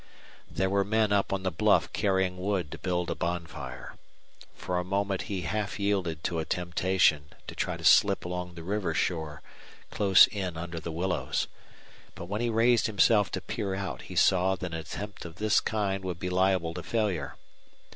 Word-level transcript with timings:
There 0.49 0.71
were 0.71 0.83
men 0.83 1.13
up 1.13 1.31
on 1.31 1.43
the 1.43 1.51
bluff 1.51 1.93
carrying 1.93 2.39
wood 2.39 2.71
to 2.71 2.79
build 2.79 3.11
a 3.11 3.15
bonfire. 3.15 3.97
For 4.55 4.79
a 4.79 4.83
moment 4.83 5.21
he 5.29 5.41
half 5.41 5.79
yielded 5.79 6.23
to 6.23 6.39
a 6.39 6.43
temptation 6.45 7.25
to 7.45 7.53
try 7.53 7.77
to 7.77 7.83
slip 7.83 8.25
along 8.25 8.55
the 8.55 8.63
river 8.63 8.95
shore, 8.95 9.43
close 9.91 10.25
in 10.25 10.57
under 10.57 10.79
the 10.79 10.91
willows. 10.91 11.47
But 12.15 12.25
when 12.25 12.41
he 12.41 12.49
raised 12.49 12.87
himself 12.87 13.29
to 13.33 13.41
peer 13.41 13.75
out 13.75 14.01
he 14.09 14.15
saw 14.15 14.55
that 14.55 14.73
an 14.73 14.73
attempt 14.73 15.23
of 15.23 15.35
this 15.35 15.59
kind 15.61 16.03
would 16.03 16.17
be 16.17 16.31
liable 16.31 16.73
to 16.73 16.81
failure. 16.81 17.35